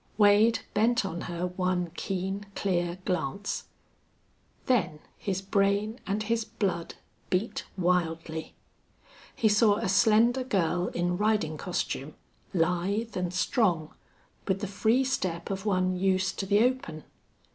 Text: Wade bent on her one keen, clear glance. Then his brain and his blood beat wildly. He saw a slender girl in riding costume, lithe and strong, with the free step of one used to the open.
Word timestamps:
Wade 0.17 0.61
bent 0.73 1.05
on 1.05 1.21
her 1.29 1.45
one 1.45 1.91
keen, 1.95 2.47
clear 2.55 2.97
glance. 3.05 3.65
Then 4.65 4.97
his 5.15 5.43
brain 5.43 5.99
and 6.07 6.23
his 6.23 6.43
blood 6.43 6.95
beat 7.29 7.65
wildly. 7.77 8.55
He 9.35 9.47
saw 9.47 9.75
a 9.75 9.87
slender 9.87 10.43
girl 10.43 10.87
in 10.87 11.19
riding 11.19 11.55
costume, 11.55 12.15
lithe 12.51 13.15
and 13.15 13.31
strong, 13.31 13.93
with 14.47 14.61
the 14.61 14.67
free 14.67 15.03
step 15.03 15.51
of 15.51 15.67
one 15.67 15.95
used 15.95 16.39
to 16.39 16.47
the 16.47 16.63
open. 16.63 17.03